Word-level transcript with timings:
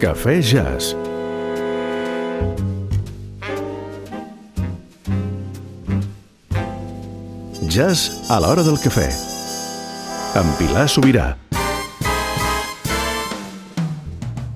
Cafè 0.00 0.40
Jazz. 0.40 0.94
Jazz 7.68 8.30
a 8.30 8.38
l'hora 8.40 8.62
del 8.64 8.78
cafè. 8.80 9.10
Amb 10.40 10.54
Pilar 10.56 10.86
Sobirà. 10.88 11.26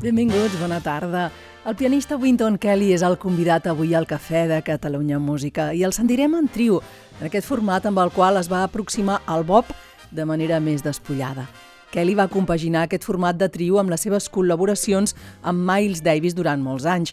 Benvinguts, 0.01 0.57
bona 0.63 0.81
tarda. 0.81 1.27
El 1.69 1.77
pianista 1.77 2.17
Winton 2.17 2.57
Kelly 2.57 2.95
és 2.97 3.05
el 3.05 3.19
convidat 3.21 3.69
avui 3.69 3.93
al 3.93 4.09
Cafè 4.09 4.47
de 4.49 4.63
Catalunya 4.65 5.21
Música 5.21 5.75
i 5.77 5.85
el 5.85 5.93
sentirem 5.93 6.39
en 6.41 6.49
trio, 6.49 6.81
en 7.21 7.29
aquest 7.29 7.53
format 7.53 7.85
amb 7.85 8.01
el 8.01 8.17
qual 8.17 8.41
es 8.41 8.49
va 8.49 8.65
aproximar 8.65 9.21
al 9.27 9.45
Bob 9.45 9.69
de 10.09 10.25
manera 10.25 10.57
més 10.65 10.81
despullada. 10.81 11.45
Kelly 11.95 12.17
va 12.19 12.27
compaginar 12.27 12.89
aquest 12.89 13.05
format 13.07 13.37
de 13.39 13.47
trio 13.55 13.77
amb 13.79 13.93
les 13.93 14.03
seves 14.03 14.27
col·laboracions 14.35 15.13
amb 15.47 15.61
Miles 15.69 16.01
Davis 16.03 16.35
durant 16.35 16.59
molts 16.59 16.89
anys. 16.91 17.13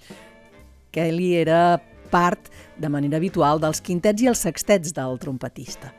Kelly 0.90 1.35
era 1.38 1.77
part 2.09 2.49
de 2.81 2.90
manera 2.90 3.20
habitual 3.21 3.62
dels 3.62 3.81
quintets 3.85 4.23
i 4.26 4.30
els 4.31 4.41
sextets 4.41 4.95
del 4.98 5.20
trompetista. 5.21 5.91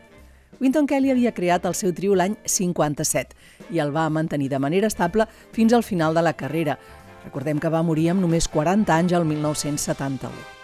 Winton 0.58 0.88
Kelly 0.90 1.12
havia 1.14 1.32
creat 1.34 1.68
el 1.70 1.76
seu 1.78 1.94
trio 1.94 2.16
l'any 2.18 2.34
57 2.42 3.70
i 3.70 3.78
el 3.82 3.94
va 3.94 4.08
mantenir 4.10 4.50
de 4.50 4.58
manera 4.58 4.90
estable 4.90 5.28
fins 5.54 5.72
al 5.72 5.86
final 5.86 6.18
de 6.18 6.26
la 6.26 6.34
carrera. 6.34 6.76
Recordem 7.22 7.62
que 7.62 7.70
va 7.70 7.84
morir 7.86 8.08
amb 8.10 8.26
només 8.26 8.50
40 8.50 8.98
anys 8.98 9.14
el 9.14 9.30
1971. 9.30 10.61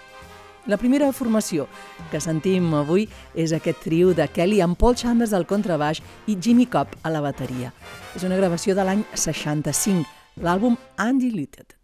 La 0.69 0.77
primera 0.77 1.07
formació 1.17 1.65
que 2.13 2.21
sentim 2.21 2.67
avui 2.77 3.07
és 3.33 3.55
aquest 3.57 3.81
trio 3.87 4.11
de 4.13 4.27
Kelly 4.29 4.61
amb 4.61 4.77
Paul 4.77 4.99
Chambers 5.01 5.33
al 5.33 5.47
contrabaix 5.49 6.03
i 6.29 6.37
Jimmy 6.37 6.69
Cobb 6.69 6.93
a 7.01 7.13
la 7.15 7.25
bateria. 7.25 7.73
És 8.13 8.29
una 8.29 8.37
gravació 8.37 8.77
de 8.77 8.85
l'any 8.85 9.07
65, 9.15 10.05
l'àlbum 10.45 10.77
Undiluted. 11.01 11.78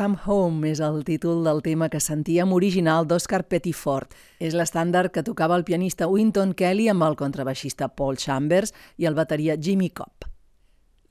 Come 0.00 0.16
Home 0.24 0.64
és 0.70 0.80
el 0.80 1.02
títol 1.04 1.42
del 1.44 1.58
tema 1.60 1.90
que 1.92 1.98
sentíem 2.00 2.54
original 2.56 3.04
d'Oscar 3.04 3.42
Pettiford. 3.52 4.14
És 4.40 4.56
l'estàndard 4.56 5.12
que 5.12 5.20
tocava 5.20 5.58
el 5.60 5.66
pianista 5.68 6.08
Winton 6.08 6.54
Kelly 6.56 6.88
amb 6.88 7.04
el 7.04 7.18
contrabaixista 7.20 7.90
Paul 7.92 8.16
Chambers 8.16 8.72
i 8.96 9.04
el 9.04 9.18
bateria 9.18 9.58
Jimmy 9.60 9.90
Cobb. 9.92 10.24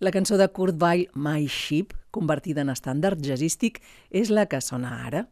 La 0.01 0.09
cançó 0.09 0.41
de 0.41 0.49
Kurt 0.49 0.81
Weill, 0.81 1.05
My 1.13 1.45
Ship, 1.45 1.93
convertida 2.09 2.65
en 2.65 2.73
estàndard 2.73 3.21
jazzístic, 3.21 3.77
és 4.09 4.33
la 4.33 4.49
que 4.49 4.57
sona 4.57 5.03
ara. 5.05 5.27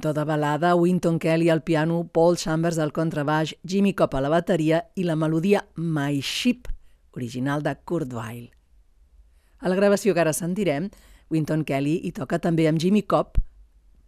En 0.00 0.02
tota 0.02 0.24
balada, 0.24 0.74
Winton 0.76 1.18
Kelly 1.18 1.50
al 1.50 1.62
piano, 1.62 2.08
Paul 2.10 2.38
Chambers 2.38 2.78
al 2.78 2.90
contrabaix, 2.90 3.58
Jimmy 3.68 3.92
Cobb 3.92 4.14
a 4.14 4.22
la 4.24 4.30
bateria 4.32 4.78
i 4.96 5.04
la 5.04 5.12
melodia 5.12 5.60
My 5.76 6.22
Ship, 6.24 6.70
original 7.12 7.60
de 7.60 7.74
Kurt 7.84 8.14
Weill. 8.16 8.46
A 9.60 9.68
la 9.68 9.76
gravació 9.76 10.16
que 10.16 10.24
ara 10.24 10.32
sentirem, 10.32 10.88
Winton 11.28 11.66
Kelly 11.68 11.98
hi 12.00 12.14
toca 12.16 12.40
també 12.40 12.64
amb 12.70 12.80
Jimmy 12.80 13.04
Cobb, 13.04 13.36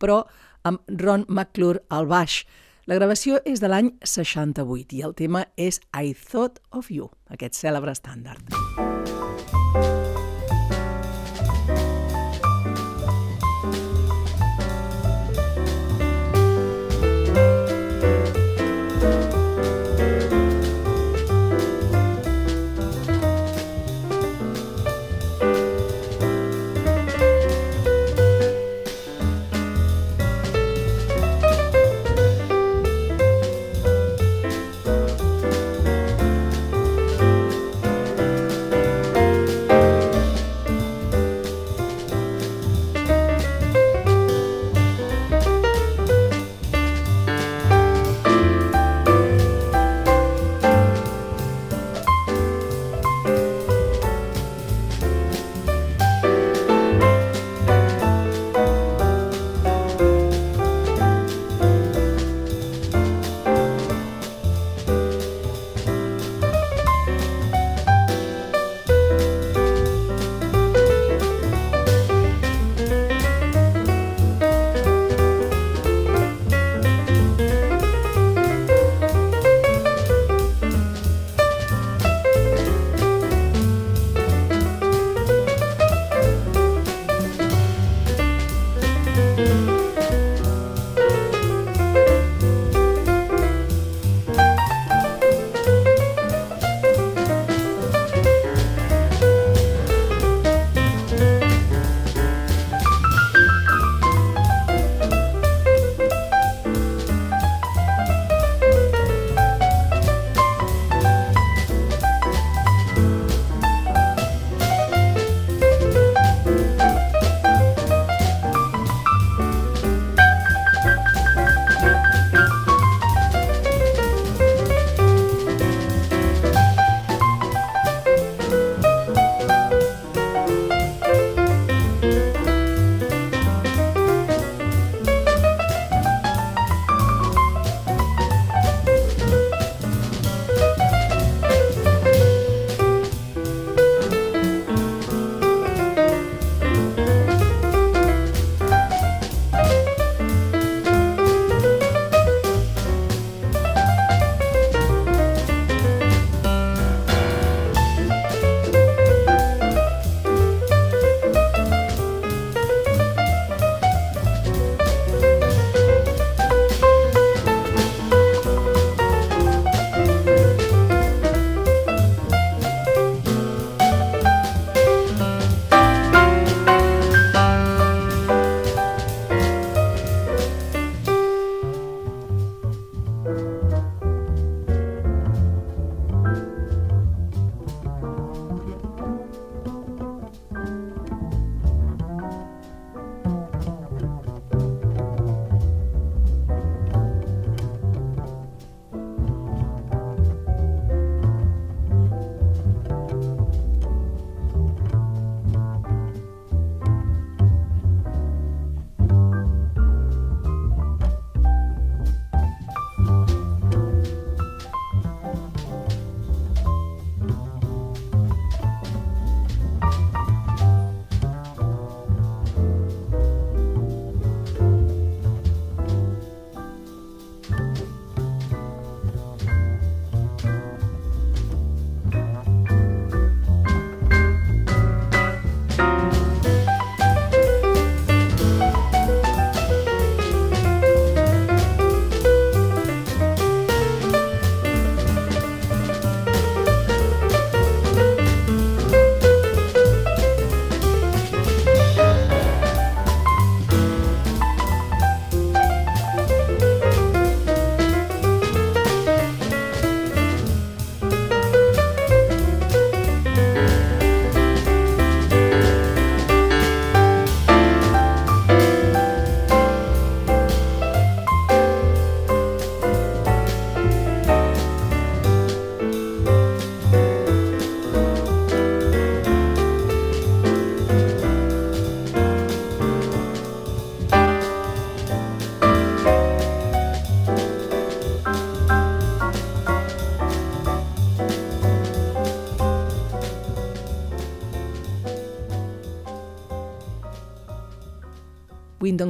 però 0.01 0.23
amb 0.65 0.81
Ron 0.89 1.27
McClure 1.29 1.85
al 1.93 2.09
baix. 2.09 2.47
La 2.89 2.97
gravació 2.97 3.45
és 3.45 3.61
de 3.61 3.69
l'any 3.69 3.93
68 4.01 4.97
i 4.97 5.05
el 5.05 5.13
tema 5.13 5.45
és 5.61 5.83
I 5.93 6.17
Thought 6.17 6.65
of 6.73 6.89
You, 6.89 7.13
aquest 7.29 7.61
cèlebre 7.61 7.93
estàndard. 7.93 8.49
Música 8.49 9.92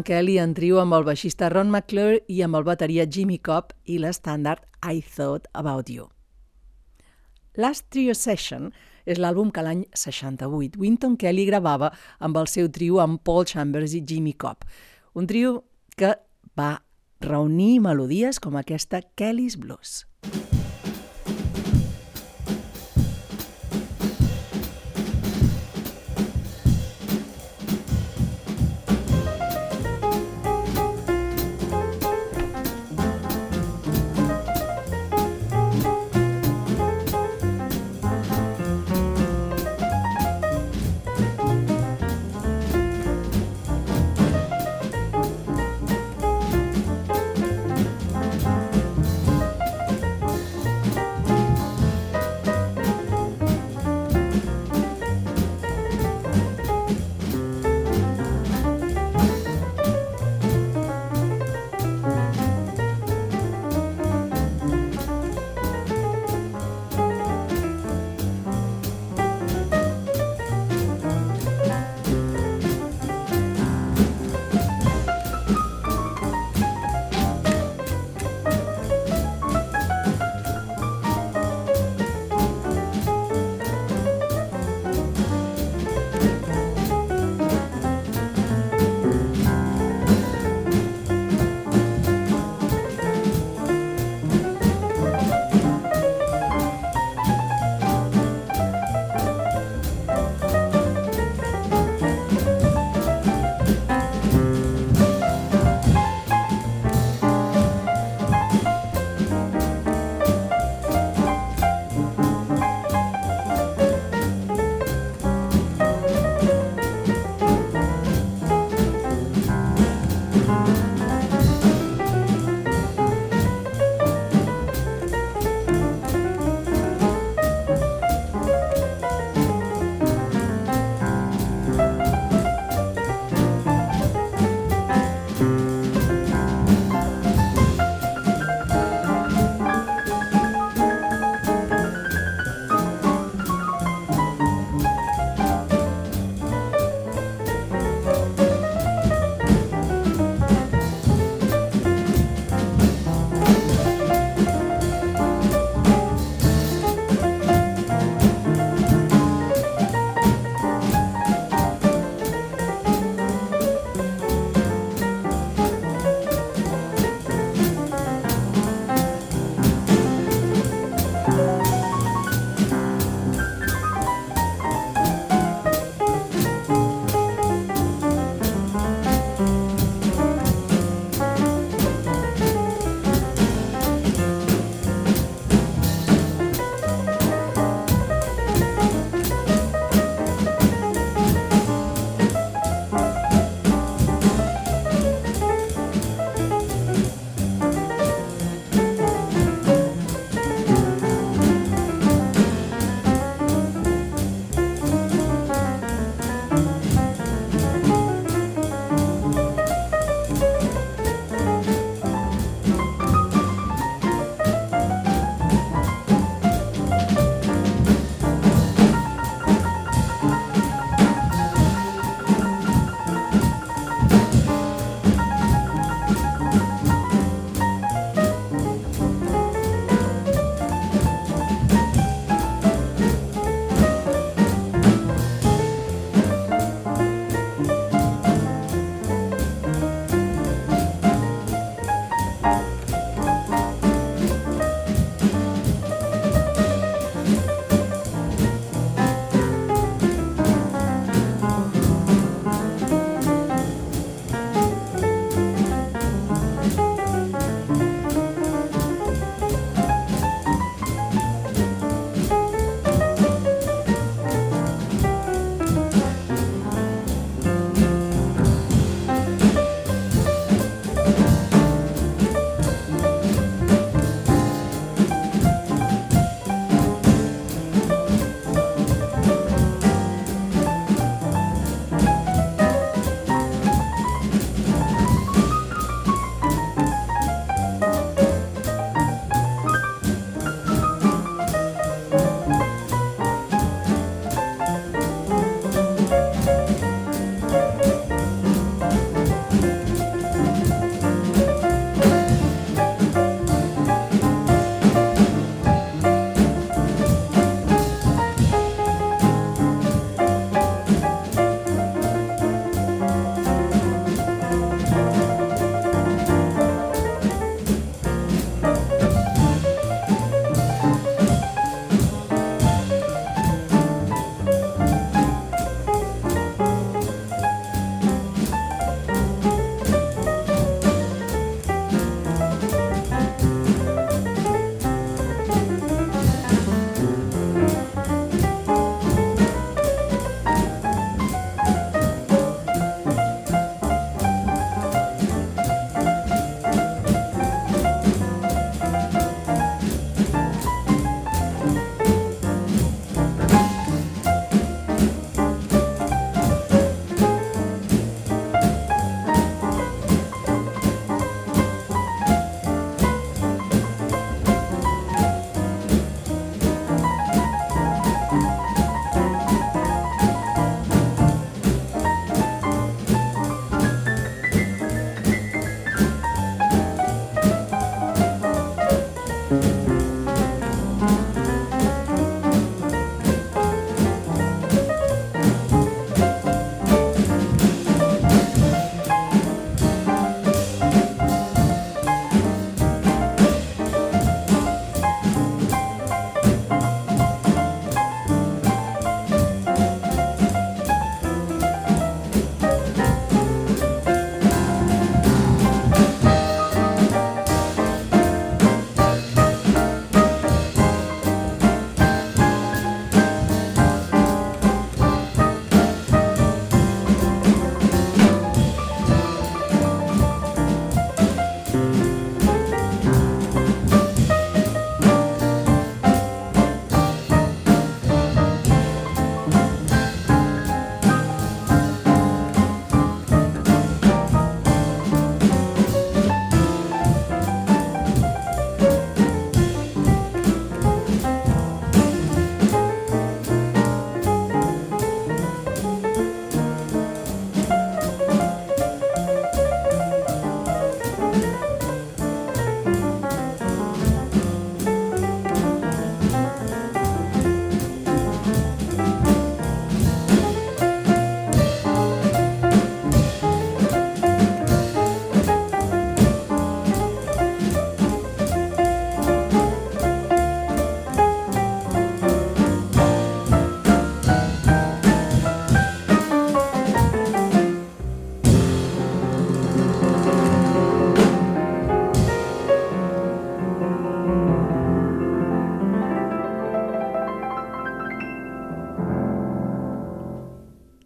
Kelly 0.02 0.38
en 0.42 0.52
trio 0.54 0.80
amb 0.82 0.94
el 0.96 1.04
baixista 1.06 1.48
Ron 1.52 1.70
McClure 1.70 2.20
i 2.28 2.42
amb 2.44 2.58
el 2.58 2.64
bateria 2.66 3.06
Jimmy 3.06 3.38
Cobb 3.38 3.72
i 3.84 3.98
l'estàndard 4.02 4.64
I 4.82 5.02
Thought 5.02 5.48
About 5.54 5.90
You. 5.90 6.08
Last 7.56 7.90
Trio 7.92 8.14
Session 8.16 8.70
és 9.04 9.18
l'àlbum 9.20 9.50
que 9.52 9.64
l'any 9.64 9.82
68 9.98 10.78
Winton 10.80 11.18
Kelly 11.20 11.44
gravava 11.48 11.92
amb 12.18 12.38
el 12.40 12.48
seu 12.48 12.70
trio 12.72 13.02
amb 13.02 13.20
Paul 13.22 13.44
Chambers 13.46 13.96
i 13.98 14.04
Jimmy 14.06 14.32
Cobb. 14.32 14.64
Un 15.14 15.26
trio 15.26 15.64
que 15.96 16.14
va 16.58 16.72
reunir 17.20 17.80
melodies 17.84 18.40
com 18.42 18.56
aquesta 18.58 19.02
Kelly's 19.14 19.58
Blues. 19.58 20.02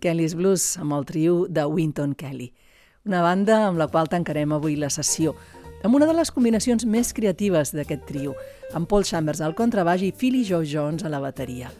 Kelly's 0.06 0.36
Blues 0.38 0.76
amb 0.78 0.94
el 0.94 1.04
trio 1.04 1.48
de 1.50 1.64
Winton 1.66 2.12
Kelly, 2.14 2.52
una 3.10 3.24
banda 3.24 3.56
amb 3.66 3.80
la 3.80 3.88
qual 3.90 4.06
tancarem 4.06 4.52
avui 4.54 4.76
la 4.78 4.86
sessió, 4.86 5.32
amb 5.82 5.98
una 5.98 6.06
de 6.06 6.14
les 6.14 6.30
combinacions 6.30 6.84
més 6.86 7.10
creatives 7.10 7.72
d'aquest 7.74 8.04
trio, 8.06 8.36
amb 8.70 8.86
Paul 8.86 9.02
Chambers 9.02 9.40
al 9.42 9.56
contrabaix 9.58 10.04
i 10.06 10.12
Philly 10.14 10.44
Joe 10.46 10.62
Jones 10.62 11.02
a 11.02 11.10
la 11.10 11.18
bateria. 11.18 11.72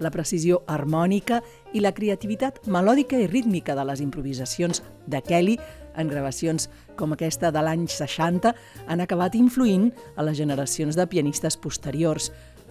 La 0.00 0.08
precisió 0.08 0.62
harmònica 0.64 1.42
i 1.76 1.82
la 1.84 1.92
creativitat 1.92 2.62
melòdica 2.72 3.20
i 3.20 3.28
rítmica 3.28 3.76
de 3.76 3.84
les 3.84 4.00
improvisacions 4.00 4.80
de 5.04 5.20
Kelly 5.20 5.58
en 6.00 6.08
gravacions 6.08 6.70
com 6.96 7.12
aquesta 7.12 7.50
de 7.52 7.60
l'any 7.66 7.84
60 7.84 8.54
han 8.88 9.04
acabat 9.04 9.36
influint 9.36 9.90
a 10.16 10.24
les 10.24 10.40
generacions 10.40 10.96
de 10.96 11.04
pianistes 11.04 11.60
posteriors. 11.60 12.30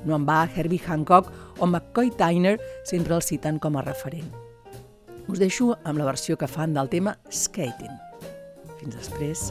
No 0.09 0.17
en 0.17 0.25
va 0.25 0.47
Herbie 0.49 0.81
Hancock 0.81 1.29
o 1.59 1.69
McCoy 1.69 2.09
Tyner 2.17 2.57
sempre 2.83 3.13
el 3.13 3.21
citen 3.21 3.61
com 3.61 3.77
a 3.77 3.85
referent. 3.85 4.42
Us 5.31 5.39
deixo 5.39 5.71
amb 5.87 5.99
la 6.01 6.07
versió 6.09 6.35
que 6.37 6.49
fan 6.51 6.73
del 6.75 6.89
tema 6.91 7.15
Skating. 7.31 7.93
Fins 8.79 8.97
després. 8.99 9.49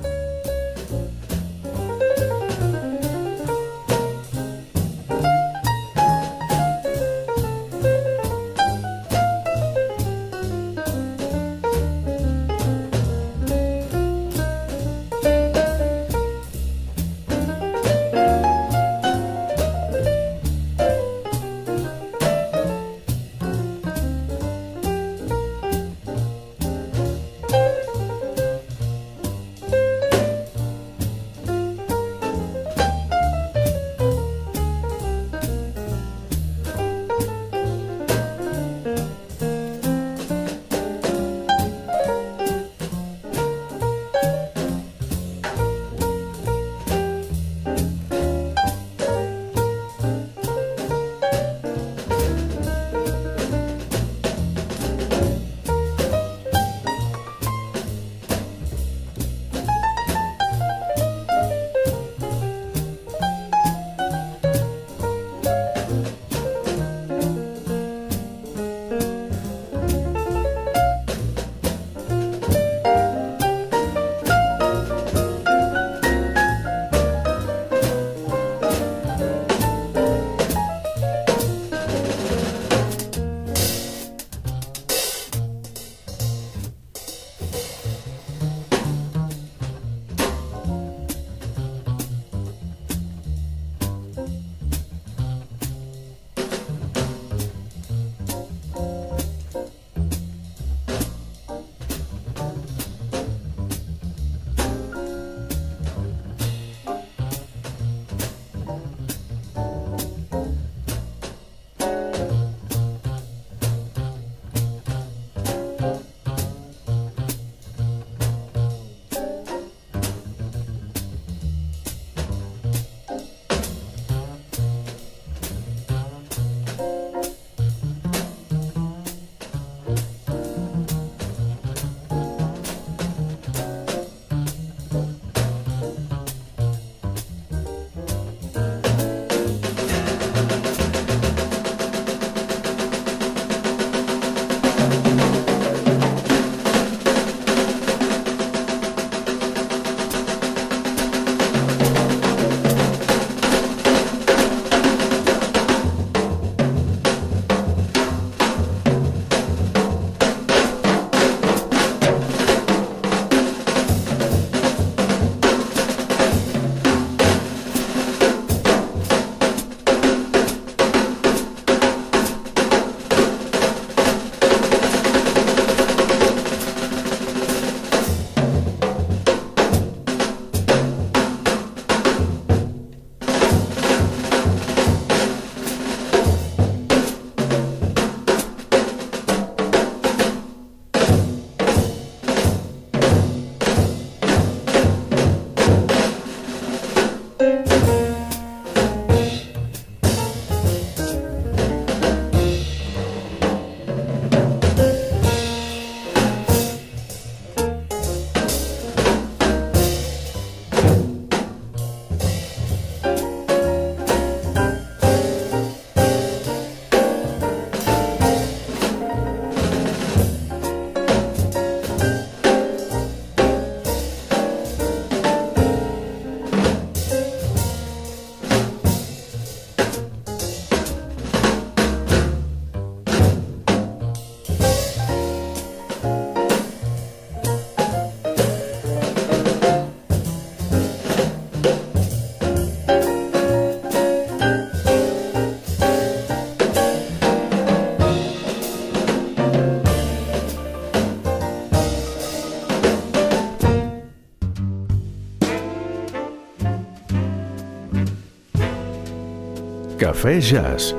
Cafè 260.22 260.38
Jazz. 260.38 260.92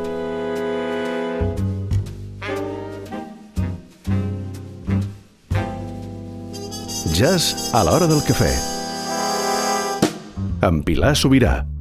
Jazz 7.16 7.72
a 7.72 7.84
l'hora 7.84 8.06
del 8.06 8.20
cafè. 8.28 8.52
Amb 10.60 10.84
Pilar 10.84 11.16
Sobirà. 11.16 11.73